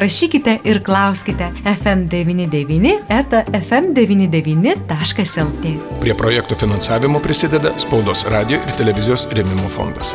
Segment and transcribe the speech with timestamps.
[0.00, 5.64] rašykite ir klauskite FM99 eta FM99.lt.
[6.00, 10.08] Prie projektų finansavimo prisideda Spaudos radio ir televizijos rėmimo fondas.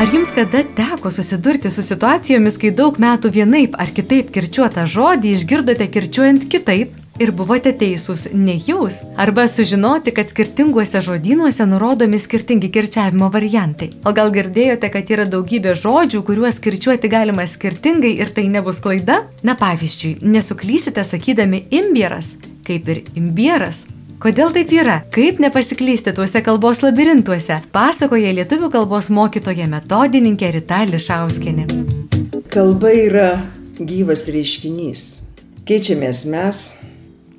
[0.00, 5.34] Ar jums kada teko susidurti su situacijomis, kai daug metų vienaip ar kitaip kirčiuotą žodį
[5.36, 6.99] išgirdote kirčiuojant kitaip?
[7.20, 13.90] Ir buvote teisūs ne jūs, arba sužinoti, kad skirtinguose žodynuose nurodomi skirtingi kirčiavimo variantai.
[14.08, 19.18] O gal girdėjote, kad yra daugybė žodžių, kuriuos kirčiuoti galima skirtingai ir tai nebus klaida?
[19.44, 23.84] Na pavyzdžiui, nesuklysite sakydami imbieras, kaip ir imbieras.
[24.20, 25.02] Kodėl taip yra?
[25.12, 27.60] Kaip nepasiklysti tuose kalbos labirintuose?
[27.76, 31.68] Pasakoja lietuvių kalbos mokytoja metodininkė Rita Lišauskinė.
[32.48, 33.32] Kalba yra
[33.76, 35.10] gyvas reiškinys.
[35.68, 36.68] Keičiamės mes,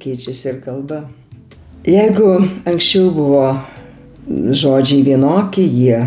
[0.02, 1.04] keičiasi ir kalba.
[1.88, 2.34] Jeigu
[2.70, 3.46] anksčiau buvo
[4.30, 6.02] žodžiai vienokie, jie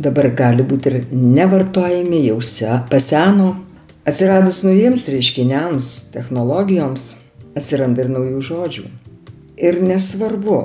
[0.00, 3.54] dabar gali būti ir nevartojami, jau se, paseno.
[4.06, 7.06] Atsiradus naujiems reiškiniams, technologijoms,
[7.58, 8.84] atsiranda ir naujų žodžių.
[9.66, 10.60] Ir nesvarbu,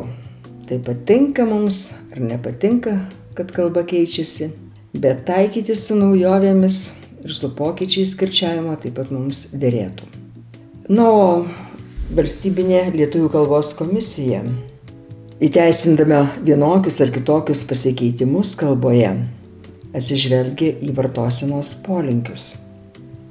[0.70, 2.98] tai patinka mums ar nepatinka,
[3.36, 4.52] kad kalba keičiasi,
[5.00, 6.80] bet taikyti su naujovėmis
[7.24, 10.08] ir su pokyčiais kirčiavimo taip pat mums dėrėtų.
[10.92, 11.26] Na, o
[12.12, 14.42] valstybinė lietuvių kalbos komisija,
[15.42, 19.14] įteisindama vienokius ar kitokius pasikeitimus kalboje,
[19.96, 22.50] atsižvelgia į vartosenos polinkius.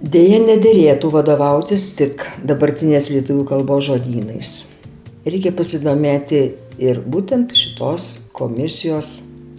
[0.00, 4.54] Deja, nedėrėtų vadovautis tik dabartinės lietuvių kalbos žodynais.
[5.28, 6.40] Reikia pasidomėti
[6.80, 9.10] ir būtent šitos komisijos,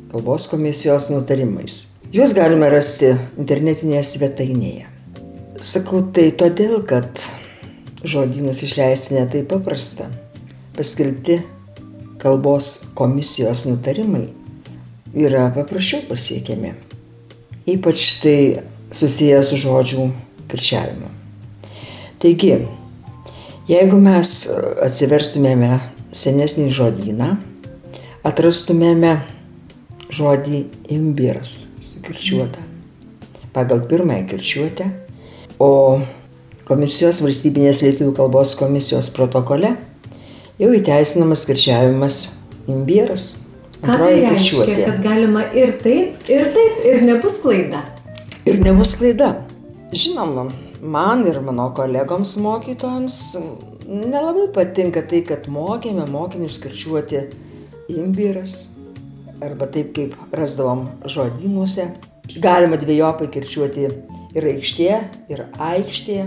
[0.09, 1.83] kalbos komisijos nutarimais.
[2.11, 4.89] Juos galime rasti internetinėje svetainėje.
[5.61, 7.21] Sakau tai todėl, kad
[8.03, 10.09] žodynus išleisti netai paprasta.
[10.77, 11.41] Paskelbti
[12.21, 14.27] kalbos komisijos nutarimai
[15.13, 16.73] yra paprasčiau pasiekiami.
[17.67, 18.37] Ypač tai
[18.91, 20.07] susiję su žodžių
[20.51, 21.11] kirčiavimu.
[22.21, 22.55] Taigi,
[23.69, 24.33] jeigu mes
[24.85, 25.77] atsiverstumėme
[26.13, 27.35] senesnį žodyną,
[28.27, 29.15] atrastumėme
[30.11, 32.71] žodį imbiras sukirčiuotą
[33.53, 34.89] pagal pirmąją kirčiuotę,
[35.59, 36.01] o
[36.71, 39.73] Komisijos valstybinės lietuvių kalbos komisijos protokole
[40.55, 42.19] jau įteisinamas kirčiavimas
[42.71, 43.25] imbieras.
[43.81, 44.75] Ką tai reiškia, kirčiuotė.
[44.85, 47.81] kad galima ir taip, ir taip, ir nebus klaida?
[48.47, 49.33] Ir nebus klaida.
[49.91, 50.45] Žinoma,
[50.79, 53.17] man ir mano kolegoms mokytojams
[53.89, 57.25] nelabai patinka tai, kad mokėme mokinius kirčiuoti
[57.91, 58.61] imbieras
[59.43, 61.89] arba taip, kaip rasdavom žodynuose.
[62.39, 63.89] Galima dviejopai kirčiuoti
[64.39, 64.89] ir aikštė,
[65.35, 66.21] ir aikštė,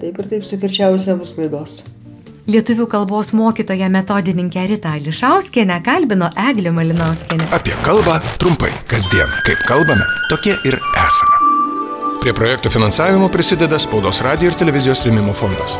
[0.00, 1.80] Taip ir taip sukirčiausia bus klaidos.
[2.50, 7.46] Lietuvių kalbos mokytoja metodininkė Rita Lišauskienė kalbino Eglė Malinauskienė.
[7.54, 11.42] Apie kalbą trumpai, kasdien, kaip kalbame, tokie ir esame.
[12.22, 15.78] Prie projektų finansavimo prisideda Spaudos radio ir televizijos rėmimo fondas.